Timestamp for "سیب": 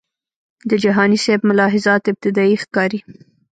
1.25-1.41